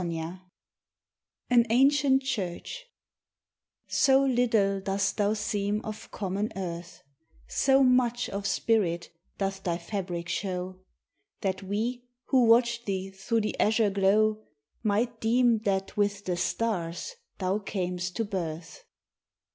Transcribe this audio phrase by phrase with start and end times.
[0.03, 0.39] III
[1.51, 2.85] AN ANCIENT CHURCH
[3.87, 7.03] SO little dost thou seem of common earth,
[7.47, 10.79] So much of spirit doth thy fabric show,
[11.41, 14.41] That we, who watch thee through the azure glow,
[14.81, 18.83] Might deem that with the stars thou cam'st to birth.